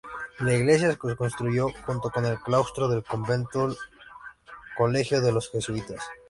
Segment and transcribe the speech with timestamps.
[0.39, 6.01] La iglesia se construyó junto con el claustro del convento-colegio de los jesuitas.